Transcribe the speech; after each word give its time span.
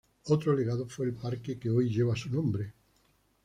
Otro 0.23 0.55
legado 0.55 0.87
fue 0.87 1.05
el 1.05 1.13
parque 1.13 1.59
que 1.59 1.69
hoy 1.69 1.87
lleva 1.91 2.15
su 2.15 2.31
nombre. 2.31 2.73